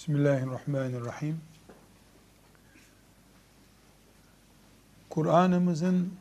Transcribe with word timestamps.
Bismillahirrahmanirrahim. 0.00 1.40
Kur'an'ımızın 5.10 6.12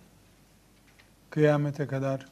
kıyamete 1.30 1.88
kadar 1.88 2.26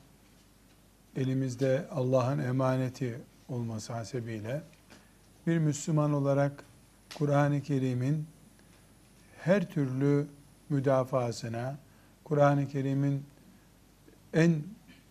elimizde 1.16 1.88
Allah'ın 1.92 2.40
emaneti 2.40 3.22
olması 3.50 3.94
hasebiyle 3.94 4.62
bir 5.48 5.58
Müslüman 5.58 6.14
olarak 6.14 6.64
Kur'an-ı 7.18 7.62
Kerim'in 7.62 8.28
her 9.44 9.70
türlü 9.70 10.28
müdafasına, 10.70 11.78
Kur'an-ı 12.24 12.68
Kerim'in 12.68 13.26
en 14.34 14.64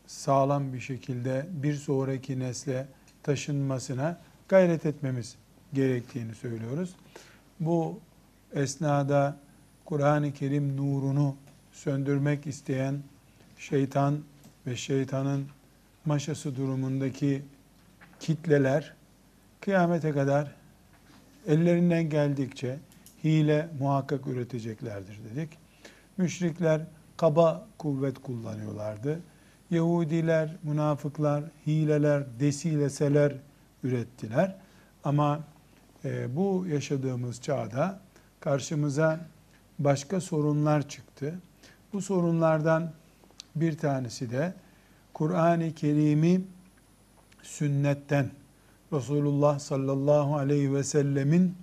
sağlam 0.07 0.73
bir 0.73 0.81
şekilde 0.81 1.47
bir 1.51 1.75
sonraki 1.75 2.39
nesle 2.39 2.89
taşınmasına 3.23 4.21
gayret 4.49 4.87
etmemiz 4.87 5.37
gerektiğini 5.73 6.35
söylüyoruz. 6.35 6.95
Bu 7.61 8.01
esnada 8.55 9.37
Kur'an-ı 9.85 10.33
Kerim 10.33 10.77
nurunu 10.77 11.37
söndürmek 11.73 12.47
isteyen 12.47 13.03
şeytan 13.59 14.19
ve 14.67 14.77
şeytanın 14.77 15.47
maşası 16.05 16.57
durumundaki 16.57 17.43
kitleler 18.21 18.95
kıyamete 19.61 20.13
kadar 20.13 20.55
ellerinden 21.47 22.11
geldikçe 22.11 22.79
hile 23.25 23.69
muhakkak 23.79 24.27
üreteceklerdir 24.27 25.19
dedik. 25.31 25.51
Müşrikler 26.17 26.81
kaba 27.17 27.67
kuvvet 27.79 28.19
kullanıyorlardı. 28.19 29.21
Yahudiler, 29.71 30.57
münafıklar, 30.63 31.45
hileler, 31.67 32.25
desileseler 32.41 33.33
ürettiler. 33.83 34.57
Ama 35.05 35.41
e, 36.05 36.37
bu 36.37 36.67
yaşadığımız 36.69 37.43
çağda 37.43 38.01
karşımıza 38.41 39.21
başka 39.79 40.21
sorunlar 40.21 40.89
çıktı. 40.89 41.35
Bu 41.93 42.03
sorunlardan 42.03 42.93
bir 43.57 43.79
tanesi 43.79 44.31
de 44.31 44.55
Kur'an-ı 45.15 45.75
Kerim'i 45.75 46.41
sünnetten 47.43 48.31
Resulullah 48.93 49.59
sallallahu 49.59 50.37
aleyhi 50.37 50.75
ve 50.75 50.85
sellemin 50.85 51.55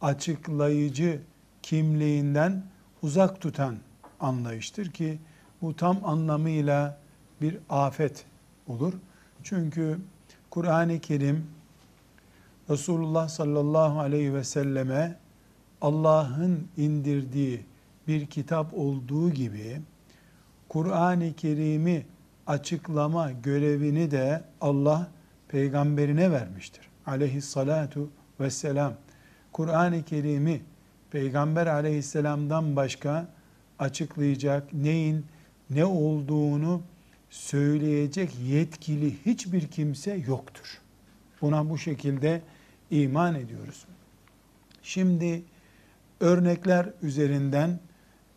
açıklayıcı 0.00 1.20
kimliğinden 1.62 2.62
uzak 3.02 3.40
tutan 3.40 3.76
anlayıştır 4.20 4.90
ki 4.90 5.18
bu 5.62 5.76
tam 5.76 6.04
anlamıyla 6.04 6.98
bir 7.40 7.58
afet 7.68 8.24
olur. 8.66 8.92
Çünkü 9.42 9.98
Kur'an-ı 10.50 11.00
Kerim 11.00 11.46
Resulullah 12.70 13.28
sallallahu 13.28 14.00
aleyhi 14.00 14.34
ve 14.34 14.44
selleme 14.44 15.18
Allah'ın 15.80 16.68
indirdiği 16.76 17.64
bir 18.08 18.26
kitap 18.26 18.74
olduğu 18.74 19.30
gibi 19.30 19.80
Kur'an-ı 20.68 21.32
Kerim'i 21.32 22.06
açıklama 22.46 23.32
görevini 23.32 24.10
de 24.10 24.44
Allah 24.60 25.10
peygamberine 25.48 26.30
vermiştir. 26.30 26.88
Aleyhissalatu 27.06 28.10
vesselam. 28.40 28.94
Kur'an-ı 29.52 30.02
Kerim'i 30.02 30.62
peygamber 31.10 31.66
aleyhisselamdan 31.66 32.76
başka 32.76 33.28
açıklayacak, 33.78 34.72
neyin 34.72 35.26
ne 35.70 35.84
olduğunu 35.84 36.82
söyleyecek 37.30 38.30
yetkili 38.48 39.26
hiçbir 39.26 39.66
kimse 39.66 40.14
yoktur. 40.14 40.81
Buna 41.42 41.70
bu 41.70 41.78
şekilde 41.78 42.42
iman 42.90 43.34
ediyoruz. 43.34 43.84
Şimdi 44.82 45.42
örnekler 46.20 46.90
üzerinden 47.02 47.80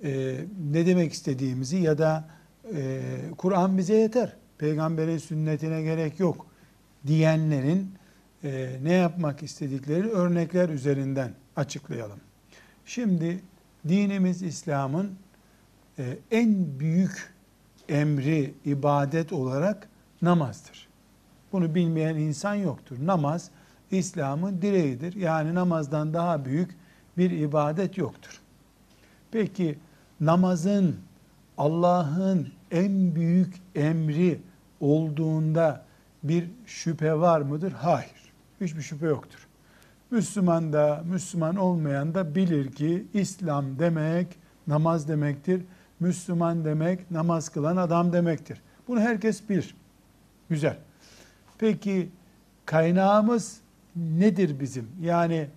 e, 0.04 0.38
ne 0.72 0.86
demek 0.86 1.14
istediğimizi 1.14 1.78
ya 1.78 1.98
da 1.98 2.28
e, 2.76 3.02
Kur'an 3.38 3.78
bize 3.78 3.96
yeter, 3.96 4.34
peygamberin 4.58 5.18
sünnetine 5.18 5.82
gerek 5.82 6.20
yok 6.20 6.48
diyenlerin 7.08 7.92
e, 8.44 8.80
ne 8.84 8.94
yapmak 8.94 9.44
istedikleri 9.44 10.10
örnekler 10.10 10.70
üzerinden 10.70 11.32
açıklayalım. 11.56 12.20
Şimdi 12.86 13.42
dinimiz 13.88 14.42
İslam'ın 14.42 15.12
e, 16.00 16.18
en 16.32 16.80
büyük 16.80 17.34
emri 17.90 18.54
ibadet 18.66 19.34
olarak 19.34 19.90
namazdır. 20.22 20.88
Bunu 21.56 21.76
bilmeyen 21.76 22.16
insan 22.16 22.56
yoktur. 22.56 22.98
Namaz 23.02 23.50
İslam'ın 23.92 24.62
direğidir. 24.62 25.16
Yani 25.16 25.56
namazdan 25.56 26.14
daha 26.14 26.46
büyük 26.46 26.76
bir 27.18 27.32
ibadet 27.32 27.98
yoktur. 27.98 28.42
Peki 29.32 29.80
namazın 30.20 30.96
Allah'ın 31.58 32.48
en 32.72 33.16
büyük 33.16 33.56
emri 33.76 34.40
olduğunda 34.80 35.86
bir 36.24 36.50
şüphe 36.66 37.14
var 37.20 37.42
mıdır? 37.42 37.72
Hayır. 37.72 38.34
Hiçbir 38.62 38.82
şüphe 38.82 39.06
yoktur. 39.08 39.48
Müslüman 40.12 40.74
da, 40.74 41.04
Müslüman 41.06 41.56
olmayan 41.56 42.16
da 42.16 42.36
bilir 42.36 42.72
ki 42.72 43.06
İslam 43.14 43.80
demek 43.80 44.28
namaz 44.68 45.08
demektir. 45.08 45.62
Müslüman 46.00 46.66
demek 46.66 47.12
namaz 47.12 47.50
kılan 47.50 47.78
adam 47.78 48.14
demektir. 48.14 48.62
Bunu 48.88 49.00
herkes 49.00 49.50
bilir. 49.50 49.76
Güzel. 50.50 50.78
Peki 51.58 52.10
kaynağımız 52.66 53.58
nedir 53.96 54.60
bizim? 54.60 54.88
Yani 55.02 55.48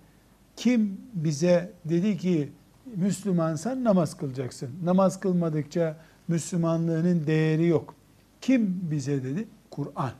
kim 0.55 1.01
bize 1.13 1.71
dedi 1.85 2.17
ki 2.17 2.51
Müslümansan 2.95 3.83
namaz 3.83 4.17
kılacaksın. 4.17 4.69
Namaz 4.83 5.19
kılmadıkça 5.19 5.97
Müslümanlığının 6.27 7.27
değeri 7.27 7.67
yok. 7.67 7.95
Kim 8.41 8.79
bize 8.91 9.23
dedi? 9.23 9.47
Kur'an. 9.71 10.11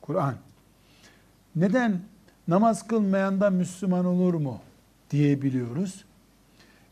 Kur'an. 0.00 0.34
Neden 1.56 2.00
namaz 2.48 2.86
kılmayan 2.86 3.40
da 3.40 3.50
Müslüman 3.50 4.04
olur 4.04 4.34
mu 4.34 4.60
diyebiliyoruz. 5.10 6.04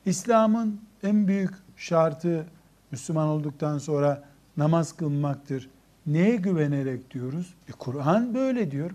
İslam'ın 0.07 0.81
en 1.03 1.29
büyük 1.29 1.51
şartı 1.77 2.47
Müslüman 2.91 3.29
olduktan 3.29 3.79
sonra 3.79 4.25
namaz 4.57 4.93
kılmaktır. 4.93 5.69
Neye 6.07 6.37
güvenerek 6.37 7.11
diyoruz? 7.11 7.55
E, 7.69 7.73
Kur'an 7.73 8.35
böyle 8.35 8.71
diyor. 8.71 8.91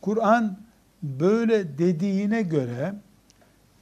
Kur'an 0.00 0.58
böyle 1.02 1.78
dediğine 1.78 2.42
göre 2.42 2.94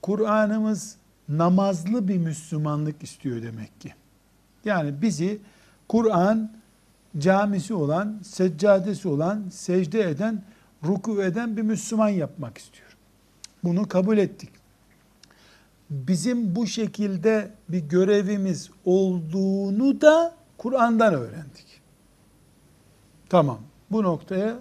Kur'an'ımız 0.03 0.97
namazlı 1.29 2.09
bir 2.09 2.19
Müslümanlık 2.19 3.03
istiyor 3.03 3.43
demek 3.43 3.81
ki. 3.81 3.95
Yani 4.65 5.03
bizi 5.03 5.39
Kur'an 5.89 6.53
camisi 7.19 7.75
olan, 7.75 8.21
seccadesi 8.25 9.09
olan, 9.09 9.49
secde 9.51 10.11
eden, 10.11 10.43
ruku 10.85 11.23
eden 11.23 11.57
bir 11.57 11.63
Müslüman 11.63 12.09
yapmak 12.09 12.59
istiyor. 12.59 12.97
Bunu 13.65 13.89
kabul 13.89 14.19
ettik. 14.19 14.51
Bizim 15.91 16.57
bu 16.57 16.67
şekilde 16.67 17.51
bir 17.69 17.79
görevimiz 17.79 18.71
olduğunu 18.85 20.01
da 20.01 20.35
Kur'an'dan 20.59 21.15
öğrendik. 21.15 21.76
Tamam. 23.29 23.59
Bu 23.91 24.03
noktaya 24.03 24.59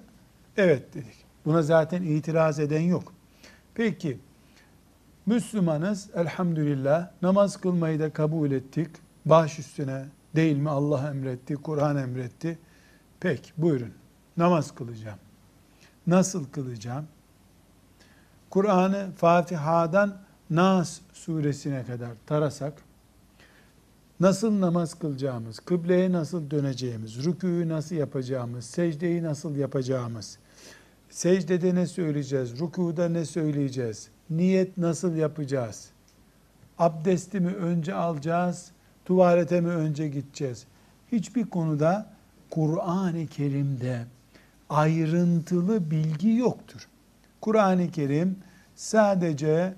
evet 0.58 0.94
dedik. 0.94 1.26
Buna 1.46 1.62
zaten 1.62 2.04
itiraz 2.04 2.60
eden 2.60 2.82
yok. 2.82 3.14
Peki 3.76 4.20
Müslümanız 5.26 6.10
elhamdülillah 6.16 7.08
namaz 7.22 7.58
kılmayı 7.58 8.00
da 8.00 8.14
kabul 8.14 8.52
ettik. 8.52 8.90
Baş 9.26 9.60
üstüne 9.60 10.06
değil 10.36 10.58
mi 10.58 10.70
Allah 10.70 11.10
emretti, 11.10 11.56
Kur'an 11.56 11.98
emretti. 11.98 12.60
Peki 13.20 13.52
buyurun 13.58 13.94
namaz 14.38 14.76
kılacağım. 14.76 15.20
Nasıl 16.08 16.46
kılacağım? 16.46 17.08
Kur'an'ı 18.50 19.12
Fatiha'dan 19.18 20.18
Nas 20.50 21.00
suresine 21.14 21.86
kadar 21.86 22.12
tarasak 22.26 22.74
nasıl 24.20 24.62
namaz 24.62 24.94
kılacağımız, 24.94 25.60
kıbleye 25.60 26.12
nasıl 26.12 26.52
döneceğimiz, 26.52 27.26
rükûyu 27.26 27.70
nasıl 27.70 27.96
yapacağımız, 27.96 28.66
secdeyi 28.66 29.24
nasıl 29.24 29.56
yapacağımız, 29.56 30.38
secdede 31.10 31.76
ne 31.76 31.88
söyleyeceğiz, 31.88 32.60
rükuda 32.60 33.10
ne 33.10 33.26
söyleyeceğiz, 33.26 34.10
niyet 34.30 34.78
nasıl 34.78 35.16
yapacağız, 35.16 35.90
abdesti 36.80 37.40
mi 37.40 37.54
önce 37.56 37.94
alacağız, 37.94 38.72
tuvalete 39.06 39.62
mi 39.62 39.70
önce 39.70 40.08
gideceğiz? 40.08 40.66
Hiçbir 41.12 41.46
konuda 41.46 42.10
Kur'an-ı 42.50 43.28
Kerim'de 43.28 44.06
ayrıntılı 44.70 45.92
bilgi 45.92 46.30
yoktur. 46.30 46.88
Kur'an-ı 47.42 47.92
Kerim 47.92 48.40
sadece 48.76 49.74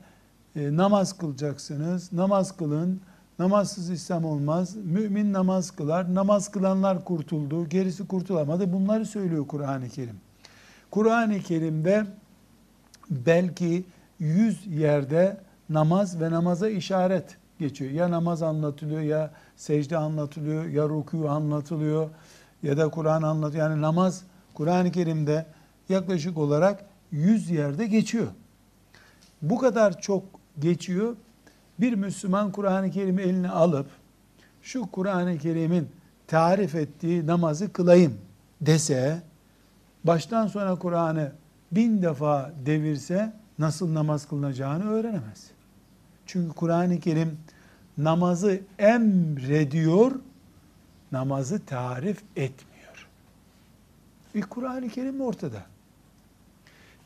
e, 0.55 0.77
namaz 0.77 1.17
kılacaksınız, 1.17 2.13
namaz 2.13 2.57
kılın, 2.57 3.01
Namazsız 3.39 3.89
İslam 3.89 4.25
olmaz. 4.25 4.75
Mümin 4.75 5.33
namaz 5.33 5.71
kılar. 5.71 6.15
Namaz 6.15 6.51
kılanlar 6.51 7.05
kurtuldu. 7.05 7.69
Gerisi 7.69 8.07
kurtulamadı. 8.07 8.73
Bunları 8.73 9.05
söylüyor 9.05 9.47
Kur'an-ı 9.47 9.89
Kerim. 9.89 10.15
Kur'an-ı 10.91 11.39
Kerim'de 11.39 12.05
belki 13.09 13.85
yüz 14.19 14.67
yerde 14.67 15.37
namaz 15.69 16.21
ve 16.21 16.31
namaza 16.31 16.69
işaret 16.69 17.37
geçiyor. 17.59 17.91
Ya 17.91 18.11
namaz 18.11 18.41
anlatılıyor 18.43 19.01
ya 19.01 19.31
secde 19.55 19.97
anlatılıyor 19.97 20.65
ya 20.65 20.83
rükû 20.83 21.29
anlatılıyor 21.29 22.09
ya 22.63 22.77
da 22.77 22.89
Kur'an 22.89 23.21
anlatıyor. 23.21 23.69
Yani 23.69 23.81
namaz 23.81 24.23
Kur'an-ı 24.53 24.91
Kerim'de 24.91 25.45
yaklaşık 25.89 26.37
olarak 26.37 26.85
yüz 27.11 27.49
yerde 27.49 27.87
geçiyor. 27.87 28.27
Bu 29.41 29.57
kadar 29.57 30.01
çok 30.01 30.23
geçiyor. 30.59 31.15
Bir 31.79 31.93
Müslüman 31.93 32.51
Kur'an-ı 32.51 32.91
Kerim'i 32.91 33.21
eline 33.21 33.49
alıp 33.49 33.87
şu 34.61 34.91
Kur'an-ı 34.91 35.37
Kerim'in 35.37 35.89
tarif 36.27 36.75
ettiği 36.75 37.27
namazı 37.27 37.73
kılayım 37.73 38.17
dese, 38.61 39.21
baştan 40.03 40.47
sona 40.47 40.79
Kur'an'ı 40.79 41.31
bin 41.71 42.01
defa 42.01 42.51
devirse 42.65 43.33
nasıl 43.59 43.93
namaz 43.93 44.27
kılınacağını 44.27 44.89
öğrenemez. 44.89 45.51
Çünkü 46.25 46.55
Kur'an-ı 46.55 46.99
Kerim 46.99 47.37
namazı 47.97 48.61
emrediyor, 48.79 50.11
namazı 51.11 51.65
tarif 51.65 52.23
etmiyor. 52.35 53.07
Bir 54.35 54.41
Kur'an-ı 54.41 54.89
Kerim 54.89 55.21
ortada. 55.21 55.61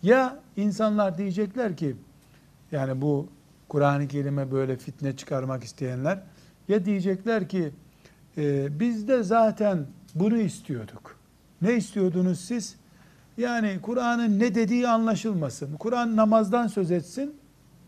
Ya 0.04 0.40
insanlar 0.58 1.18
diyecekler 1.18 1.78
ki, 1.78 1.96
yani 2.72 3.02
bu 3.02 3.28
Kur'an-ı 3.72 4.08
Kerim'e 4.08 4.52
böyle 4.52 4.78
fitne 4.78 5.16
çıkarmak 5.16 5.64
isteyenler, 5.64 6.20
ya 6.68 6.86
diyecekler 6.86 7.50
ki, 7.50 7.72
e, 8.38 8.80
biz 8.80 9.08
de 9.08 9.24
zaten 9.24 9.86
bunu 10.16 10.38
istiyorduk. 10.38 11.16
Ne 11.62 11.74
istiyordunuz 11.74 12.40
siz? 12.40 12.76
Yani 13.38 13.80
Kur'an'ın 13.82 14.40
ne 14.40 14.56
dediği 14.56 14.88
anlaşılmasın. 14.88 15.76
Kur'an 15.78 16.16
namazdan 16.16 16.68
söz 16.68 16.92
etsin 16.92 17.36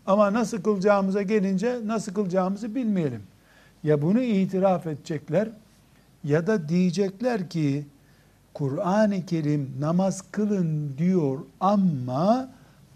ama 0.06 0.32
nasıl 0.32 0.62
kılacağımıza 0.62 1.22
gelince 1.22 1.80
nasıl 1.84 2.14
kılacağımızı 2.14 2.74
bilmeyelim. 2.74 3.22
Ya 3.82 4.02
bunu 4.02 4.22
itiraf 4.22 4.86
edecekler 4.86 5.48
ya 6.24 6.46
da 6.46 6.68
diyecekler 6.68 7.50
ki 7.50 7.86
Kur'an-ı 8.54 9.26
Kerim 9.26 9.70
namaz 9.80 10.24
kılın 10.30 10.94
diyor 10.98 11.38
ama 11.60 12.48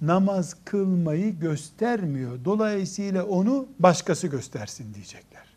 namaz 0.02 0.56
kılmayı 0.64 1.38
göstermiyor. 1.38 2.44
Dolayısıyla 2.44 3.24
onu 3.24 3.66
başkası 3.78 4.26
göstersin 4.26 4.94
diyecekler. 4.94 5.48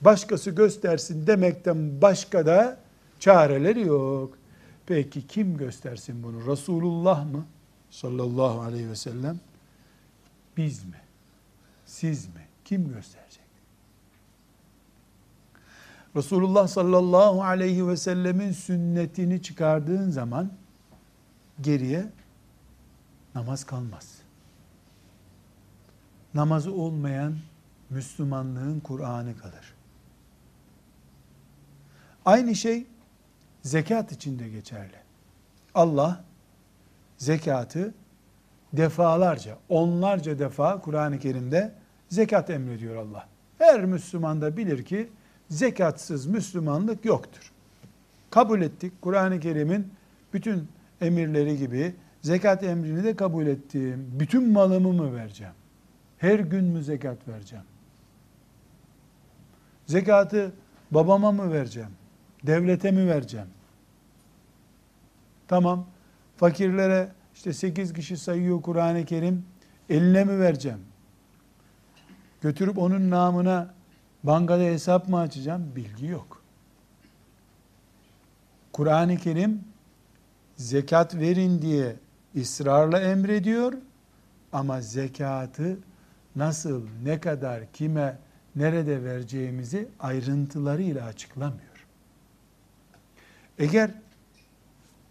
Başkası 0.00 0.50
göstersin 0.50 1.26
demekten 1.26 2.02
başka 2.02 2.46
da 2.46 2.78
çareleri 3.20 3.86
yok. 3.86 4.38
Peki 4.86 5.26
kim 5.26 5.56
göstersin 5.56 6.22
bunu? 6.22 6.46
Resulullah 6.46 7.24
mı? 7.24 7.44
Sallallahu 7.90 8.60
aleyhi 8.60 8.90
ve 8.90 8.96
sellem. 8.96 9.40
Biz 10.56 10.84
mi? 10.84 11.00
Siz 11.86 12.26
mi? 12.26 12.46
Kim 12.64 12.88
gösterecek? 12.88 13.48
Resulullah 16.16 16.68
sallallahu 16.68 17.42
aleyhi 17.44 17.88
ve 17.88 17.96
sellemin 17.96 18.52
sünnetini 18.52 19.42
çıkardığın 19.42 20.10
zaman 20.10 20.52
geriye 21.60 22.06
namaz 23.34 23.64
kalmaz. 23.64 24.18
Namazı 26.34 26.74
olmayan 26.74 27.36
Müslümanlığın 27.90 28.80
Kur'an'ı 28.80 29.36
kalır. 29.36 29.74
Aynı 32.24 32.54
şey 32.54 32.86
zekat 33.62 34.12
için 34.12 34.38
de 34.38 34.48
geçerli. 34.48 34.96
Allah 35.74 36.24
zekatı 37.16 37.94
defalarca, 38.72 39.58
onlarca 39.68 40.38
defa 40.38 40.80
Kur'an-ı 40.80 41.18
Kerim'de 41.18 41.74
zekat 42.08 42.50
emrediyor 42.50 42.96
Allah. 42.96 43.28
Her 43.58 43.84
Müslüman 43.84 44.40
da 44.40 44.56
bilir 44.56 44.84
ki 44.84 45.10
zekatsız 45.50 46.26
Müslümanlık 46.26 47.04
yoktur. 47.04 47.52
Kabul 48.30 48.60
ettik. 48.60 48.92
Kur'an-ı 49.00 49.40
Kerim'in 49.40 49.92
bütün 50.32 50.68
emirleri 51.00 51.58
gibi 51.58 51.94
zekat 52.22 52.62
emrini 52.64 53.04
de 53.04 53.16
kabul 53.16 53.46
ettim. 53.46 54.10
Bütün 54.20 54.52
malımı 54.52 54.92
mı 54.92 55.14
vereceğim? 55.14 55.52
Her 56.18 56.38
gün 56.38 56.64
mü 56.64 56.82
zekat 56.82 57.28
vereceğim? 57.28 57.64
Zekatı 59.86 60.52
babama 60.90 61.32
mı 61.32 61.52
vereceğim? 61.52 61.90
Devlete 62.46 62.90
mi 62.90 63.06
vereceğim? 63.06 63.46
Tamam. 65.48 65.86
Fakirlere 66.36 67.12
işte 67.34 67.52
8 67.52 67.92
kişi 67.92 68.16
sayıyor 68.16 68.62
Kur'an-ı 68.62 69.04
Kerim. 69.04 69.44
Eline 69.90 70.24
mi 70.24 70.40
vereceğim? 70.40 70.80
Götürüp 72.40 72.78
onun 72.78 73.10
namına 73.10 73.74
bankada 74.24 74.62
hesap 74.62 75.08
mı 75.08 75.18
açacağım? 75.18 75.72
Bilgi 75.76 76.06
yok. 76.06 76.42
Kur'an-ı 78.72 79.16
Kerim 79.16 79.64
zekat 80.56 81.14
verin 81.14 81.62
diye 81.62 81.96
ısrarla 82.40 83.00
emrediyor 83.00 83.72
ama 84.52 84.80
zekatı 84.80 85.78
nasıl, 86.36 86.82
ne 87.04 87.20
kadar, 87.20 87.72
kime, 87.72 88.18
nerede 88.56 89.04
vereceğimizi 89.04 89.88
ayrıntılarıyla 90.00 91.06
açıklamıyor. 91.06 91.86
Eğer 93.58 93.90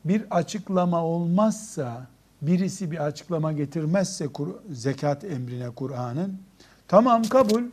bir 0.06 0.24
açıklama 0.30 1.04
olmazsa, 1.04 2.08
birisi 2.42 2.92
bir 2.92 3.06
açıklama 3.06 3.52
getirmezse 3.52 4.28
zekat 4.70 5.24
emrine 5.24 5.70
Kur'an'ın, 5.70 6.40
tamam 6.88 7.24
kabul, 7.24 7.64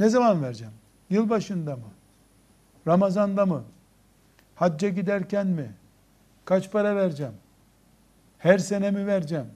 ne 0.00 0.08
zaman 0.08 0.42
vereceğim? 0.42 0.72
Yılbaşında 1.10 1.76
mı? 1.76 1.88
Ramazanda 2.86 3.46
mı? 3.46 3.64
Hacca 4.54 4.88
giderken 4.88 5.46
mi? 5.46 5.72
Kaç 6.44 6.72
para 6.72 6.96
vereceğim? 6.96 7.32
Her 8.44 8.58
sene 8.58 8.90
mi 8.90 9.06
vereceğim? 9.06 9.46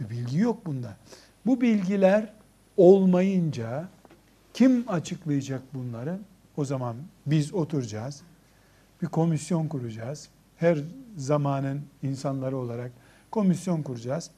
Bir 0.00 0.10
bilgi 0.10 0.38
yok 0.38 0.66
bunda. 0.66 0.96
Bu 1.46 1.60
bilgiler 1.60 2.32
olmayınca 2.76 3.88
kim 4.54 4.84
açıklayacak 4.88 5.62
bunları? 5.74 6.18
O 6.56 6.64
zaman 6.64 6.96
biz 7.26 7.54
oturacağız 7.54 8.22
bir 9.02 9.06
komisyon 9.06 9.68
kuracağız. 9.68 10.28
Her 10.56 10.78
zamanın 11.16 11.82
insanları 12.02 12.56
olarak 12.56 12.90
komisyon 13.30 13.82
kuracağız. 13.82 14.30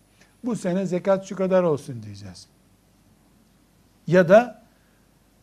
Bu 0.45 0.57
sene 0.57 0.87
zekat 0.87 1.25
şu 1.25 1.37
kadar 1.37 1.63
olsun 1.63 2.03
diyeceğiz. 2.03 2.47
Ya 4.07 4.29
da 4.29 4.63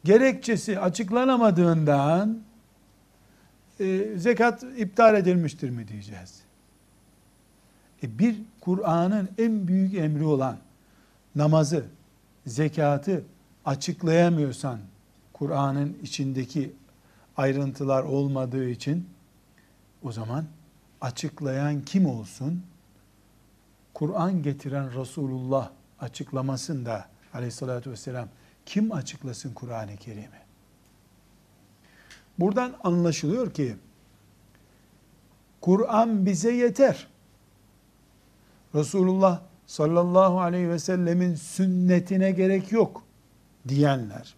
gerekçesi 0.03 0.79
açıklanamadığından 0.79 2.39
e, 3.79 4.17
zekat 4.17 4.63
iptal 4.77 5.15
edilmiştir 5.15 5.69
mi 5.69 5.87
diyeceğiz. 5.87 6.46
E 8.03 8.19
bir 8.19 8.41
Kur'an'ın 8.61 9.29
en 9.37 9.67
büyük 9.67 9.93
emri 9.93 10.25
olan 10.25 10.57
namazı, 11.35 11.85
zekatı 12.45 13.23
açıklayamıyorsan 13.65 14.79
Kur'an'ın 15.33 15.97
içindeki 16.03 16.73
ayrıntılar 17.37 18.03
olmadığı 18.03 18.69
için 18.69 19.09
o 20.03 20.11
zaman 20.11 20.45
açıklayan 21.01 21.81
kim 21.81 22.05
olsun? 22.05 22.63
Kur'an 23.93 24.43
getiren 24.43 24.99
Resulullah 24.99 25.69
açıklamasında 25.99 27.05
aleyhissalatü 27.33 27.91
vesselam 27.91 28.27
kim 28.65 28.91
açıklasın 28.91 29.53
Kur'an-ı 29.53 29.97
Kerim'i? 29.97 30.47
Buradan 32.39 32.73
anlaşılıyor 32.83 33.53
ki 33.53 33.75
Kur'an 35.61 36.25
bize 36.25 36.51
yeter. 36.51 37.07
Resulullah 38.75 39.41
sallallahu 39.65 40.39
aleyhi 40.39 40.69
ve 40.69 40.79
sellemin 40.79 41.35
sünnetine 41.35 42.31
gerek 42.31 42.71
yok 42.71 43.03
diyenler 43.67 44.35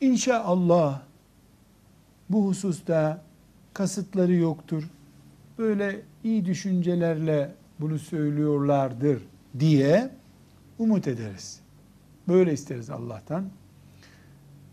İnşallah 0.00 1.02
bu 2.30 2.46
hususta 2.46 3.22
kasıtları 3.74 4.32
yoktur. 4.32 4.90
Böyle 5.58 6.02
iyi 6.24 6.44
düşüncelerle 6.44 7.54
bunu 7.80 7.98
söylüyorlardır 7.98 9.22
diye 9.58 10.10
umut 10.78 11.08
ederiz. 11.08 11.60
Böyle 12.28 12.52
isteriz 12.52 12.90
Allah'tan. 12.90 13.44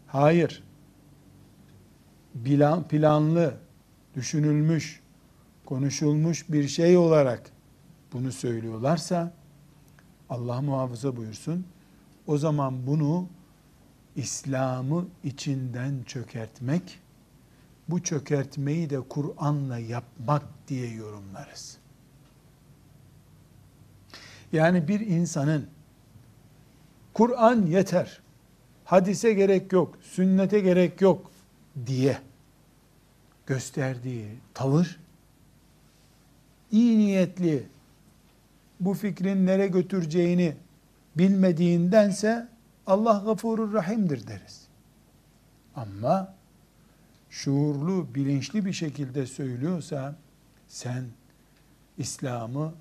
Hayır. 0.07 0.63
Plan, 2.45 2.87
planlı, 2.87 3.53
düşünülmüş, 4.15 5.01
konuşulmuş 5.65 6.49
bir 6.49 6.67
şey 6.67 6.97
olarak 6.97 7.56
bunu 8.13 8.31
söylüyorlarsa 8.31 9.33
Allah 10.29 10.61
muhafaza 10.61 11.15
buyursun. 11.15 11.65
O 12.27 12.37
zaman 12.37 12.87
bunu 12.87 13.27
İslam'ı 14.15 15.05
içinden 15.23 16.03
çökertmek, 16.03 16.99
bu 17.89 18.03
çökertmeyi 18.03 18.89
de 18.89 18.99
Kur'an'la 19.01 19.77
yapmak 19.77 20.43
diye 20.67 20.93
yorumlarız. 20.93 21.77
Yani 24.51 24.87
bir 24.87 24.99
insanın 24.99 25.67
Kur'an 27.13 27.65
yeter, 27.65 28.21
hadise 28.85 29.33
gerek 29.33 29.73
yok, 29.73 29.97
sünnete 30.01 30.59
gerek 30.59 31.01
yok 31.01 31.31
diye 31.85 32.17
gösterdiği 33.45 34.27
tavır 34.53 34.99
iyi 36.71 36.97
niyetli 36.97 37.67
bu 38.79 38.93
fikrin 38.93 39.45
nereye 39.45 39.67
götüreceğini 39.67 40.55
bilmediğindense 41.15 42.47
Allah 42.87 43.21
gafurur 43.25 43.73
rahimdir 43.73 44.27
deriz. 44.27 44.67
Ama 45.75 46.33
şuurlu, 47.29 48.15
bilinçli 48.15 48.65
bir 48.65 48.73
şekilde 48.73 49.25
söylüyorsa 49.25 50.15
sen 50.67 51.05
İslam'ı 51.97 52.73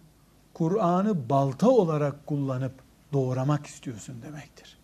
Kur'an'ı 0.55 1.29
balta 1.29 1.71
olarak 1.71 2.26
kullanıp 2.26 2.73
doğramak 3.12 3.67
istiyorsun 3.67 4.23
demektir. 4.23 4.79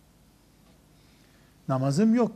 Namazım 1.67 2.15
yok, 2.15 2.31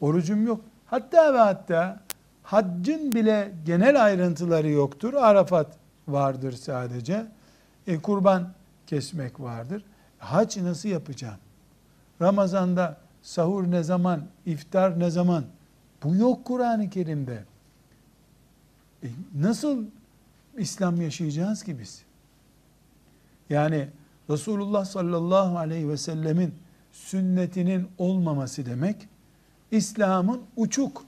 orucum 0.00 0.46
yok. 0.46 0.60
Hatta 0.86 1.34
ve 1.34 1.38
hatta 1.38 2.00
haccın 2.42 3.12
bile 3.12 3.52
genel 3.66 4.04
ayrıntıları 4.04 4.68
yoktur. 4.68 5.14
Arafat 5.14 5.76
vardır 6.08 6.52
sadece. 6.52 7.26
E, 7.86 7.98
kurban 7.98 8.52
kesmek 8.86 9.40
vardır. 9.40 9.84
Hac 10.18 10.56
nasıl 10.56 10.88
yapacağım? 10.88 11.38
Ramazanda 12.20 12.96
sahur 13.22 13.70
ne 13.70 13.82
zaman, 13.82 14.24
iftar 14.46 15.00
ne 15.00 15.10
zaman? 15.10 15.44
Bu 16.02 16.16
yok 16.16 16.44
Kur'an-ı 16.44 16.90
Kerim'de. 16.90 17.44
E, 19.02 19.08
nasıl 19.34 19.84
İslam 20.58 21.00
yaşayacağız 21.00 21.62
ki 21.62 21.78
biz? 21.78 22.02
Yani 23.50 23.88
Resulullah 24.30 24.84
sallallahu 24.84 25.58
aleyhi 25.58 25.88
ve 25.88 25.96
sellemin 25.96 26.54
sünnetinin 26.92 27.88
olmaması 27.98 28.66
demek, 28.66 29.08
İslam'ın 29.70 30.42
uçuk, 30.56 31.04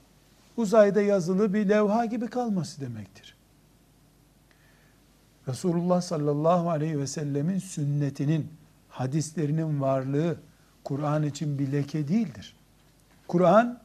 uzayda 0.57 1.01
yazılı 1.01 1.53
bir 1.53 1.69
levha 1.69 2.05
gibi 2.05 2.27
kalması 2.27 2.81
demektir. 2.81 3.35
Resulullah 5.49 6.01
sallallahu 6.01 6.69
aleyhi 6.69 6.99
ve 6.99 7.07
sellemin 7.07 7.59
sünnetinin, 7.59 8.47
hadislerinin 8.89 9.81
varlığı 9.81 10.37
Kur'an 10.83 11.23
için 11.23 11.59
bir 11.59 11.71
leke 11.71 12.07
değildir. 12.07 12.55
Kur'an, 13.27 13.79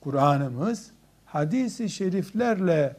Kur'an'ımız 0.00 0.90
hadisi 1.26 1.90
şeriflerle 1.90 2.96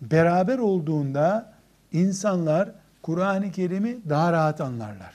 beraber 0.00 0.58
olduğunda 0.58 1.52
insanlar 1.92 2.70
Kur'an-ı 3.02 3.52
Kerim'i 3.52 3.98
daha 4.08 4.32
rahat 4.32 4.60
anlarlar. 4.60 5.14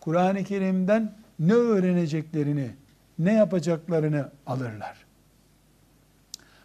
Kur'an-ı 0.00 0.44
Kerim'den 0.44 1.14
ne 1.38 1.52
öğreneceklerini, 1.52 2.70
ne 3.18 3.32
yapacaklarını 3.32 4.30
alırlar. 4.46 4.96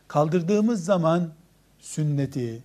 Kaldırdığımız 0.07 0.85
zaman 0.85 1.29
sünneti, 1.79 2.63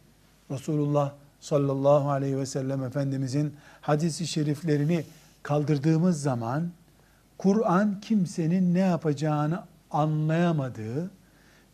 Resulullah 0.50 1.12
sallallahu 1.40 2.10
aleyhi 2.10 2.38
ve 2.38 2.46
sellem 2.46 2.82
Efendimizin 2.82 3.54
hadisi 3.80 4.26
şeriflerini 4.26 5.04
kaldırdığımız 5.42 6.22
zaman 6.22 6.70
Kur'an 7.38 8.00
kimsenin 8.00 8.74
ne 8.74 8.78
yapacağını 8.78 9.64
anlayamadığı, 9.90 11.10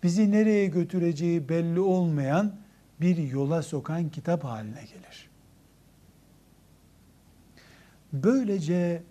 bizi 0.03 0.31
nereye 0.31 0.67
götüreceği 0.67 1.49
belli 1.49 1.81
olmayan 1.81 2.53
bir 3.01 3.17
yola 3.17 3.63
sokan 3.63 4.09
kitap 4.09 4.45
haline 4.45 4.85
gelir. 4.85 5.31
Böylece 8.13 9.03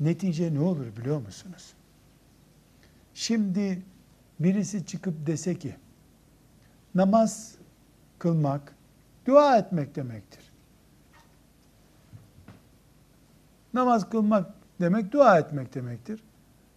netice 0.00 0.54
ne 0.54 0.60
olur 0.60 0.86
biliyor 0.96 1.20
musunuz? 1.20 1.72
Şimdi 3.14 3.82
birisi 4.40 4.86
çıkıp 4.86 5.26
dese 5.26 5.58
ki 5.58 5.76
namaz 6.94 7.54
kılmak 8.18 8.77
dua 9.28 9.58
etmek 9.58 9.96
demektir. 9.96 10.52
Namaz 13.74 14.10
kılmak 14.10 14.54
demek 14.80 15.12
dua 15.12 15.38
etmek 15.38 15.74
demektir. 15.74 16.22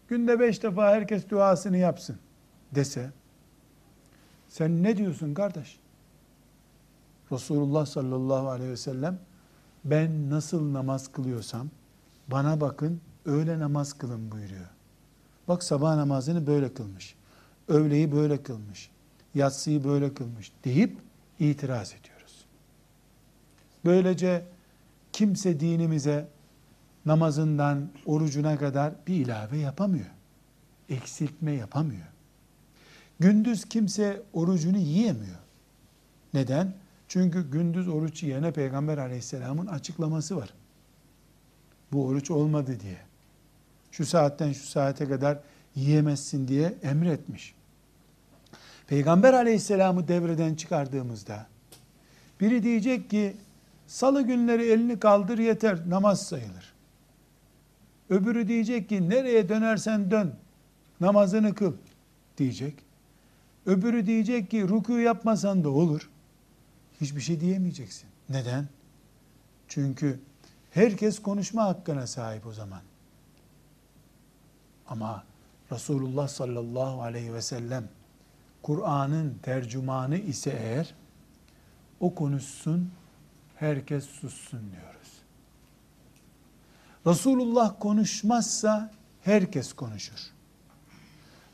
Günde 0.08 0.40
beş 0.40 0.64
defa 0.64 0.90
herkes 0.90 1.30
duasını 1.30 1.78
yapsın 1.78 2.18
dese 2.72 3.12
sen 4.50 4.84
ne 4.84 4.98
diyorsun 4.98 5.34
kardeş? 5.34 5.80
Resulullah 7.32 7.86
sallallahu 7.86 8.50
aleyhi 8.50 8.72
ve 8.72 8.78
sellem 8.78 9.20
ben 9.86 10.30
nasıl 10.30 10.74
namaz 10.74 11.12
kılıyorsam 11.12 11.70
bana 12.28 12.62
bakın 12.62 13.02
öyle 13.26 13.60
namaz 13.60 13.94
kılın 13.94 14.32
buyuruyor. 14.32 14.70
Bak 15.48 15.64
sabah 15.64 15.96
namazını 15.96 16.48
böyle 16.48 16.74
kılmış. 16.74 17.16
Öğleyi 17.68 18.12
böyle 18.12 18.44
kılmış. 18.44 18.90
Yatsıyı 19.36 19.84
böyle 19.84 20.14
kılmış 20.14 20.52
deyip 20.66 20.98
itiraz 21.40 21.94
ediyoruz. 21.94 22.21
Böylece 23.86 24.46
kimse 25.14 25.60
dinimize 25.60 26.28
namazından 27.06 27.90
orucuna 28.06 28.58
kadar 28.58 28.94
bir 29.08 29.16
ilave 29.16 29.58
yapamıyor. 29.58 30.06
Eksiltme 30.90 31.52
yapamıyor. 31.52 32.08
Gündüz 33.20 33.66
kimse 33.66 34.22
orucunu 34.34 34.78
yiyemiyor. 34.78 35.38
Neden? 36.34 36.74
Çünkü 37.08 37.52
gündüz 37.52 37.88
oruç 37.88 38.24
yiyene 38.24 38.52
Peygamber 38.52 38.98
aleyhisselamın 38.98 39.68
açıklaması 39.68 40.38
var. 40.38 40.54
Bu 41.92 42.06
oruç 42.06 42.32
olmadı 42.32 42.80
diye. 42.80 42.98
Şu 43.92 44.06
saatten 44.06 44.54
şu 44.54 44.68
saate 44.68 45.08
kadar 45.08 45.40
yiyemezsin 45.76 46.48
diye 46.48 46.74
emretmiş. 46.84 47.56
Peygamber 48.88 49.34
aleyhisselamı 49.34 50.08
devreden 50.08 50.56
çıkardığımızda 50.56 51.48
biri 52.42 52.64
diyecek 52.64 53.10
ki 53.10 53.36
salı 53.92 54.22
günleri 54.22 54.66
elini 54.66 55.00
kaldır 55.00 55.38
yeter 55.38 55.90
namaz 55.90 56.28
sayılır. 56.28 56.74
Öbürü 58.10 58.48
diyecek 58.48 58.90
ki 58.90 59.10
nereye 59.10 59.50
dönersen 59.50 60.12
dön 60.12 60.34
namazını 61.02 61.56
kıl 61.56 61.74
diyecek. 62.38 62.76
Öbürü 63.66 64.06
diyecek 64.06 64.52
ki 64.52 64.68
ruku 64.68 65.00
yapmasan 65.00 65.64
da 65.64 65.70
olur. 65.70 66.10
Hiçbir 67.02 67.22
şey 67.22 67.40
diyemeyeceksin. 67.40 68.10
Neden? 68.30 68.68
Çünkü 69.68 70.20
herkes 70.72 71.22
konuşma 71.22 71.64
hakkına 71.64 72.08
sahip 72.08 72.46
o 72.46 72.54
zaman. 72.54 72.82
Ama 74.88 75.24
Resulullah 75.72 76.28
sallallahu 76.28 77.02
aleyhi 77.02 77.34
ve 77.34 77.42
sellem 77.42 77.90
Kur'an'ın 78.64 79.40
tercümanı 79.44 80.18
ise 80.18 80.52
eğer 80.64 80.96
o 82.00 82.16
konuşsun, 82.16 82.92
herkes 83.62 84.06
sussun 84.06 84.62
diyoruz. 84.72 85.12
Resulullah 87.08 87.80
konuşmazsa 87.80 88.92
herkes 89.22 89.74
konuşur. 89.74 90.20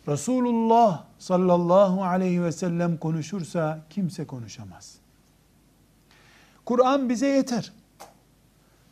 Resulullah 0.08 1.06
sallallahu 1.20 2.04
aleyhi 2.04 2.44
ve 2.44 2.52
sellem 2.52 2.98
konuşursa 2.98 3.86
kimse 3.90 4.28
konuşamaz. 4.28 4.98
Kur'an 6.66 7.10
bize 7.10 7.28
yeter. 7.28 7.74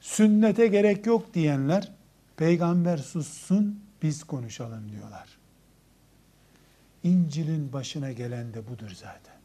Sünnete 0.01 0.67
gerek 0.67 1.05
yok 1.05 1.33
diyenler 1.33 1.91
peygamber 2.37 2.97
sussun 2.97 3.79
biz 4.01 4.23
konuşalım 4.23 4.91
diyorlar. 4.91 5.37
İncil'in 7.03 7.73
başına 7.73 8.11
gelen 8.11 8.53
de 8.53 8.67
budur 8.67 8.91
zaten. 8.95 9.35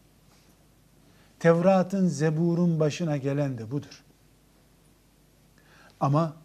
Tevrat'ın, 1.41 2.07
Zebur'un 2.07 2.81
başına 2.81 3.17
gelen 3.17 3.59
de 3.59 3.71
budur. 3.71 4.05
Ama 6.01 6.37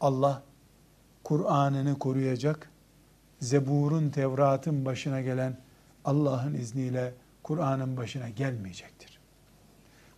Allah 0.00 0.42
Kur'an'ını 1.24 1.98
koruyacak, 1.98 2.70
Zebur'un, 3.40 4.10
Tevrat'ın 4.10 4.84
başına 4.84 5.20
gelen 5.20 5.56
Allah'ın 6.04 6.54
izniyle 6.54 7.14
Kur'an'ın 7.42 7.96
başına 7.96 8.28
gelmeyecektir. 8.28 9.20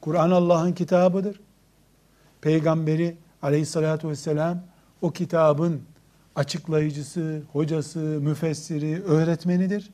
Kur'an 0.01 0.31
Allah'ın 0.31 0.73
kitabıdır. 0.73 1.41
Peygamberi 2.41 3.17
aleyhissalatü 3.43 4.09
vesselam 4.09 4.63
o 5.03 5.11
kitabın 5.11 5.83
açıklayıcısı, 6.35 7.43
hocası, 7.53 7.99
müfessiri, 7.99 9.03
öğretmenidir. 9.03 9.91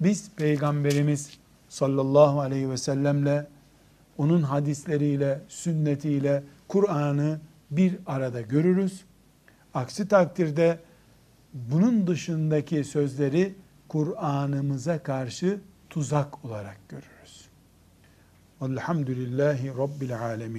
Biz 0.00 0.30
Peygamberimiz 0.36 1.41
sallallahu 1.72 2.40
aleyhi 2.40 2.70
ve 2.70 2.76
sellemle, 2.76 3.46
onun 4.18 4.42
hadisleriyle, 4.42 5.40
sünnetiyle 5.48 6.42
Kur'an'ı 6.68 7.40
bir 7.70 7.98
arada 8.06 8.40
görürüz. 8.40 9.04
Aksi 9.74 10.08
takdirde 10.08 10.78
bunun 11.54 12.06
dışındaki 12.06 12.84
sözleri 12.84 13.54
Kur'an'ımıza 13.88 15.02
karşı 15.02 15.60
tuzak 15.90 16.44
olarak 16.44 16.76
görürüz. 16.88 17.48
Velhamdülillahi 18.62 19.68
Rabbil 19.68 20.20
alemin. 20.20 20.50